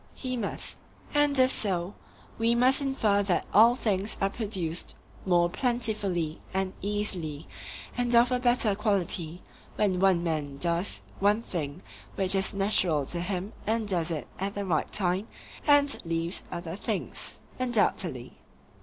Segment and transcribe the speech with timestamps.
[0.15, 0.79] He must.
[1.13, 1.93] And if so,
[2.39, 7.47] we must infer that all things are produced more plentifully and easily
[7.95, 9.43] and of a better quality
[9.75, 11.83] when one man does one thing
[12.15, 15.27] which is natural to him and does it at the right time,
[15.67, 17.37] and leaves other things.
[17.59, 18.33] Undoubtedly.